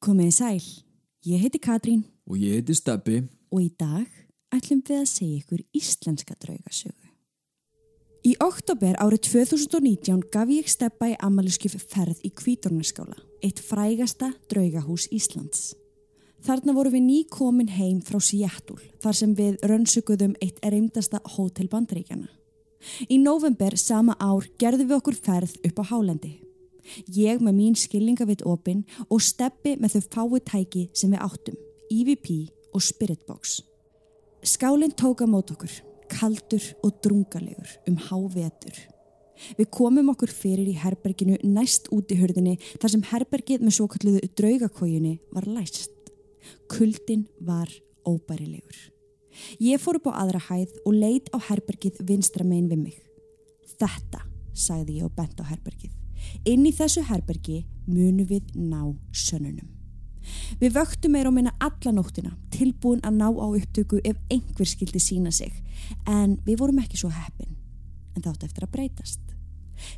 Komiði 0.00 0.32
sæl, 0.32 0.62
ég 1.28 1.42
heiti 1.42 1.58
Katrín 1.60 2.06
Og 2.24 2.38
ég 2.40 2.54
heiti 2.56 2.72
Steppi. 2.72 3.18
og 3.52 3.60
í 3.60 3.68
dag 3.76 4.08
ætlum 4.48 4.80
við 4.80 4.96
að 4.96 5.10
segja 5.10 5.40
ykkur 5.42 5.60
íslenska 5.76 6.36
draugasögu. 6.40 7.10
Í 8.24 8.32
oktober 8.40 8.96
árið 8.96 9.20
2019 9.28 10.24
gaf 10.32 10.48
ég 10.48 10.72
Steppa 10.72 11.10
í 11.12 11.18
ammaliðskjöf 11.20 11.84
ferð 11.84 12.24
í 12.24 12.32
Kvítornaskála, 12.32 13.20
eitt 13.44 13.60
frægasta 13.60 14.32
draugahús 14.48 15.06
Íslands. 15.12 15.74
Þarna 16.48 16.72
voru 16.72 16.96
við 16.96 17.04
ný 17.04 17.28
komin 17.28 17.68
heim 17.68 18.00
frá 18.00 18.20
Seattle, 18.24 18.80
þar 19.04 19.12
sem 19.14 19.34
við 19.36 19.60
rönnsökuðum 19.60 20.36
eitt 20.40 20.64
reymdasta 20.64 21.20
hótel 21.36 21.68
bandreikjana. 21.68 22.28
Í 23.04 23.20
november 23.20 23.76
sama 23.76 24.16
ár 24.16 24.48
gerðum 24.56 24.88
við 24.88 24.96
okkur 24.96 25.24
ferð 25.28 25.60
upp 25.60 25.76
á 25.76 25.84
Hálendi. 25.92 26.38
Ég 27.14 27.42
með 27.42 27.56
mín 27.56 27.76
skilningavit 27.78 28.44
opinn 28.48 28.84
og 29.08 29.22
steppi 29.24 29.76
með 29.80 29.98
þau 29.98 30.06
fái 30.14 30.40
tæki 30.52 30.86
sem 30.94 31.12
við 31.12 31.24
áttum, 31.26 31.58
EVP 31.90 32.30
og 32.74 32.84
Spiritbox. 32.84 33.60
Skálinn 34.46 34.94
tók 34.96 35.20
að 35.24 35.34
mót 35.34 35.52
okkur, 35.52 35.72
kaldur 36.08 36.64
og 36.84 36.96
drungalegur 37.04 37.76
um 37.90 37.98
hávetur. 38.08 38.78
Við 39.56 39.70
komum 39.72 40.10
okkur 40.12 40.32
fyrir 40.32 40.68
í 40.68 40.76
herberginu 40.80 41.38
næst 41.44 41.88
út 41.94 42.12
í 42.12 42.18
hurðinni 42.20 42.58
þar 42.80 42.94
sem 42.94 43.04
herbergið 43.12 43.64
með 43.64 43.76
svo 43.76 43.88
kalluðu 43.92 44.30
draugakójunni 44.36 45.18
var 45.32 45.48
læst. 45.48 45.92
Kuldin 46.72 47.26
var 47.44 47.70
óbærilegur. 48.08 48.90
Ég 49.62 49.80
fór 49.80 50.00
upp 50.00 50.10
á 50.12 50.24
aðra 50.24 50.42
hæð 50.50 50.76
og 50.84 50.96
leit 50.96 51.30
á 51.32 51.38
herbergið 51.48 52.02
vinstra 52.04 52.44
megin 52.44 52.68
við 52.72 52.84
mig. 52.84 53.00
Þetta, 53.80 54.24
sagði 54.52 55.00
ég 55.00 55.08
og 55.08 55.16
bent 55.16 55.40
á 55.40 55.44
herbergið. 55.48 55.99
Inn 56.44 56.66
í 56.66 56.72
þessu 56.76 57.04
herbergi 57.08 57.64
munu 57.86 58.26
við 58.28 58.54
ná 58.54 58.94
sönnunum. 59.12 59.68
Við 60.60 60.76
vöktum 60.76 61.14
meira 61.16 61.30
og 61.30 61.36
minna 61.36 61.54
alla 61.64 61.92
nóttina, 61.94 62.34
tilbúin 62.52 63.00
að 63.06 63.16
ná 63.18 63.26
á 63.30 63.46
upptöku 63.48 64.00
ef 64.04 64.18
einhver 64.30 64.68
skildi 64.68 65.00
sína 65.00 65.32
sig, 65.32 65.52
en 66.06 66.38
við 66.46 66.60
vorum 66.60 66.78
ekki 66.82 67.00
svo 67.00 67.10
heppin, 67.14 67.56
en 68.14 68.22
þátt 68.22 68.44
eftir 68.46 68.66
að 68.66 68.74
breytast. 68.76 69.20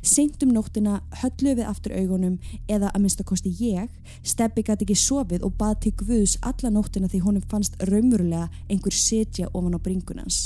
Seint 0.01 0.43
um 0.45 0.53
nóttina 0.55 1.01
hölluðu 1.19 1.57
við 1.59 1.67
aftur 1.67 1.95
augunum 1.97 2.37
eða 2.71 2.93
að 2.93 3.03
minnstakosti 3.03 3.51
ég, 3.59 3.89
Steppi 4.23 4.63
gæti 4.63 4.87
ekki 4.87 4.95
sofið 4.95 5.43
og 5.43 5.57
bað 5.59 5.79
til 5.85 5.93
Guðs 5.99 6.37
alla 6.41 6.71
nóttina 6.71 7.11
því 7.11 7.23
honum 7.25 7.47
fannst 7.51 7.75
raumurulega 7.89 8.47
einhver 8.69 8.95
setja 8.95 9.51
ofan 9.51 9.75
á 9.75 9.79
bringunans. 9.83 10.45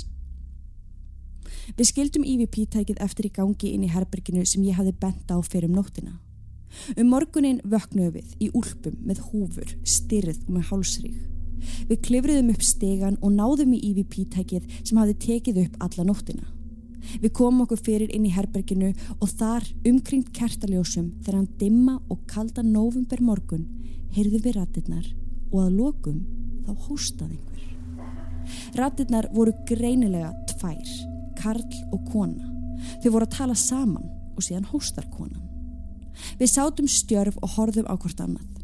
Við 1.76 1.90
skildum 1.90 2.24
EVP-tækið 2.24 3.02
eftir 3.04 3.28
í 3.28 3.34
gangi 3.36 3.74
inn 3.76 3.84
í 3.84 3.92
herberginu 3.92 4.46
sem 4.48 4.64
ég 4.64 4.78
hafði 4.80 4.94
bent 5.02 5.32
á 5.34 5.38
fyrir 5.44 5.68
um 5.68 5.76
nóttina. 5.82 6.14
Um 6.96 7.10
morgunin 7.12 7.60
vöknuðu 7.68 8.20
við 8.20 8.36
í 8.40 8.52
úlpum 8.56 8.96
með 9.04 9.24
húfur, 9.30 9.74
styrð 9.84 10.40
og 10.46 10.54
með 10.56 10.70
hálsrík. 10.72 11.18
Við 11.90 12.04
klifriðum 12.06 12.54
upp 12.54 12.64
stegan 12.64 13.18
og 13.22 13.34
náðum 13.36 13.74
í 13.76 13.82
EVP-tækið 13.90 14.70
sem 14.84 15.00
hafði 15.00 15.18
tekið 15.26 15.62
upp 15.66 15.82
alla 15.88 16.08
nóttina. 16.08 16.48
Við 17.22 17.32
komum 17.36 17.64
okkur 17.64 17.80
fyrir 17.84 18.12
inn 18.14 18.26
í 18.28 18.34
herberginu 18.36 18.92
og 19.18 19.30
þar 19.40 19.68
umkringt 19.88 20.34
kertaljósum 20.36 21.14
þegar 21.24 21.40
hann 21.40 21.52
dimma 21.60 21.98
og 22.12 22.26
kalda 22.30 22.64
november 22.66 23.24
morgun 23.24 23.68
heyrðu 24.16 24.42
við 24.44 24.58
rattirnar 24.60 25.08
og 25.52 25.60
að 25.64 25.78
lokum 25.80 26.20
þá 26.68 26.72
hóstaði 26.88 27.38
einhver. 27.38 27.64
Rattirnar 28.78 29.30
voru 29.36 29.54
greinilega 29.68 30.34
tvær, 30.52 30.92
karl 31.38 31.66
og 31.92 32.06
kona. 32.12 32.52
Þau 33.02 33.12
voru 33.14 33.28
að 33.28 33.36
tala 33.38 33.58
saman 33.58 34.10
og 34.36 34.46
síðan 34.46 34.70
hóstar 34.72 35.08
konan. 35.14 35.44
Við 36.40 36.54
sátum 36.54 36.90
stjörf 36.90 37.38
og 37.42 37.58
horfðum 37.58 37.90
á 37.90 37.96
hvort 37.98 38.22
annað. 38.24 38.58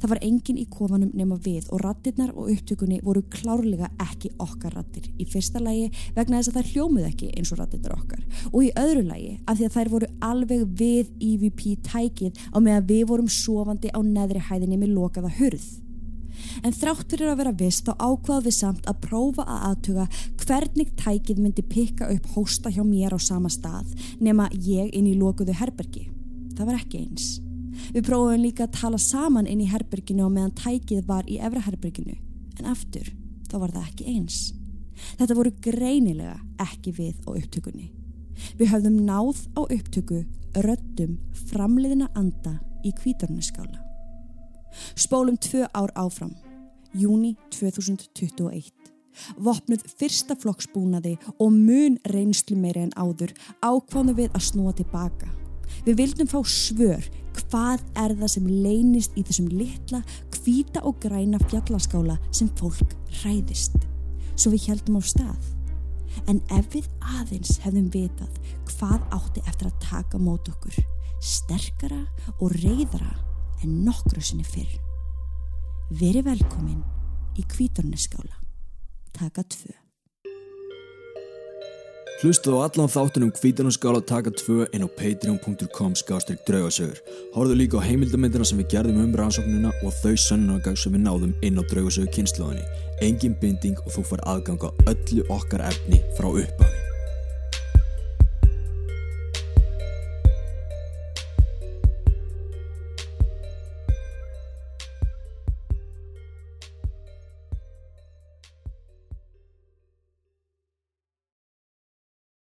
Það 0.00 0.12
var 0.12 0.20
engin 0.24 0.60
í 0.60 0.66
kofanum 0.70 1.10
nema 1.16 1.36
við 1.42 1.66
og 1.74 1.82
rattirnar 1.82 2.30
og 2.38 2.50
upptökunni 2.52 3.00
voru 3.04 3.22
klárlega 3.32 3.90
ekki 4.00 4.30
okkar 4.40 4.76
rattir. 4.78 5.10
Í 5.18 5.26
fyrsta 5.28 5.60
lægi 5.62 5.90
vegna 6.16 6.38
þess 6.38 6.52
að 6.52 6.58
þær 6.58 6.70
hljómuð 6.74 7.08
ekki 7.10 7.30
eins 7.34 7.52
og 7.52 7.60
rattirnar 7.60 7.96
okkar 7.98 8.24
og 8.52 8.58
í 8.64 8.72
öðru 8.80 9.04
lægi 9.08 9.34
af 9.44 9.58
því 9.58 9.68
að 9.68 9.76
þær 9.76 9.92
voru 9.96 10.10
alveg 10.30 10.66
við 10.80 11.12
EVP 11.30 11.62
tækið 11.90 12.42
á 12.54 12.58
meðan 12.58 12.90
við 12.92 13.06
vorum 13.10 13.30
sofandi 13.34 13.92
á 13.92 14.00
neðri 14.00 14.44
hæðinni 14.48 14.80
með 14.80 14.96
lokaða 14.96 15.32
hurð. 15.40 15.68
En 16.64 16.74
þrátt 16.74 17.10
fyrir 17.10 17.32
að 17.32 17.40
vera 17.42 17.52
vist 17.56 17.86
þá 17.86 17.92
ákvaðu 17.98 18.46
við 18.46 18.56
samt 18.56 18.88
að 18.90 19.00
prófa 19.06 19.44
að 19.46 19.66
aðtuga 19.70 20.06
hvernig 20.44 20.94
tækið 21.00 21.42
myndi 21.42 21.64
pikka 21.66 22.10
upp 22.14 22.30
hósta 22.34 22.72
hjá 22.72 22.82
mér 22.86 23.14
á 23.16 23.18
sama 23.20 23.50
stað 23.52 23.92
nema 24.20 24.48
ég 24.54 24.90
inn 24.96 25.08
í 25.10 25.16
lokuðu 25.18 25.56
herbergi. 25.60 26.08
Það 26.56 26.70
var 26.70 26.80
ekki 26.80 27.04
eins. 27.04 27.28
Við 27.94 28.06
prófum 28.06 28.42
líka 28.42 28.66
að 28.66 28.76
tala 28.76 28.98
saman 29.00 29.48
inn 29.48 29.62
í 29.64 29.68
herberginu 29.70 30.26
og 30.26 30.34
meðan 30.34 30.56
tækið 30.58 31.06
var 31.08 31.28
í 31.30 31.38
efra 31.40 31.62
herberginu. 31.64 32.16
En 32.60 32.68
aftur, 32.70 33.06
þá 33.48 33.56
var 33.62 33.74
það 33.76 33.86
ekki 33.88 34.08
eins. 34.14 34.40
Þetta 35.18 35.36
voru 35.38 35.52
greinilega 35.64 36.36
ekki 36.60 36.92
við 36.98 37.16
á 37.24 37.30
upptökunni. 37.32 37.90
Við 38.60 38.72
höfðum 38.72 38.98
náð 39.08 39.44
á 39.56 39.60
upptöku 39.64 40.24
röddum 40.66 41.18
framleiðina 41.50 42.10
anda 42.18 42.58
í 42.84 42.92
kvítorniskála. 42.96 43.89
Spólum 44.94 45.36
tvö 45.36 45.66
ár 45.72 45.90
áfram, 45.94 46.34
júni 46.92 47.36
2021. 47.50 48.72
Vopnuð 49.36 49.84
fyrsta 49.98 50.36
flokksbúnaði 50.38 51.16
og 51.38 51.52
mun 51.52 51.98
reynslu 52.08 52.56
meira 52.58 52.84
en 52.86 52.94
áður 52.94 53.34
ákvánu 53.60 54.14
við 54.16 54.30
að 54.34 54.46
snúa 54.46 54.74
tilbaka. 54.76 55.30
Við 55.86 55.98
vildum 56.02 56.30
fá 56.30 56.40
svör 56.46 57.06
hvað 57.40 57.82
er 57.98 58.14
það 58.18 58.32
sem 58.34 58.50
leynist 58.64 59.16
í 59.18 59.24
þessum 59.26 59.48
litla, 59.52 60.02
hvíta 60.40 60.82
og 60.86 60.98
græna 61.02 61.40
fjallaskála 61.48 62.18
sem 62.30 62.50
fólk 62.58 62.94
hræðist. 63.20 63.76
Svo 64.36 64.52
við 64.54 64.70
heldum 64.70 65.00
á 65.00 65.02
stað. 65.04 65.50
En 66.28 66.40
ef 66.54 66.70
við 66.74 66.88
aðeins 67.18 67.58
hefðum 67.64 67.90
vitað 67.94 68.38
hvað 68.70 69.02
átti 69.14 69.42
eftir 69.46 69.70
að 69.70 69.82
taka 69.84 70.20
mót 70.22 70.48
okkur, 70.50 70.78
sterkara 71.22 72.02
og 72.38 72.54
reyðara 72.58 73.29
en 73.64 73.84
nokkru 73.84 74.22
sinni 74.24 74.46
fyrr. 74.46 74.72
Veri 76.00 76.22
velkomin 76.24 76.80
í 77.38 77.44
kvítorneskála. 77.50 78.36
Taka 79.16 79.42
tvö. 79.42 79.74
Hlustu 82.20 82.52
á 82.52 82.68
allan 82.68 82.90
þáttunum 82.92 83.30
hvítan 83.32 83.70
og 83.70 83.72
skála 83.72 84.00
taka 84.04 84.28
2 84.36 84.66
inn 84.76 84.84
á 84.84 84.88
patreon.com 84.92 85.94
skástrík 85.96 86.42
draugasögur. 86.44 87.00
Horfðu 87.32 87.56
líka 87.56 87.80
á 87.80 87.86
heimildamindina 87.86 88.44
sem 88.44 88.60
við 88.60 88.68
gerðum 88.74 89.00
um 89.06 89.16
rannsóknuna 89.16 89.72
og 89.80 89.96
þau 90.02 90.12
sönnunagag 90.26 90.76
sem 90.76 90.92
við 90.92 91.06
náðum 91.06 91.32
inn 91.40 91.56
á 91.56 91.64
draugasögu 91.72 92.12
kynnslóðinni. 92.12 92.68
Engin 93.00 93.40
binding 93.40 93.80
og 93.86 93.96
þú 93.96 94.06
far 94.12 94.26
aðgang 94.28 94.60
á 94.60 94.70
öllu 94.92 95.24
okkar 95.32 95.64
efni 95.72 96.04
frá 96.20 96.28
upphafi. 96.28 96.89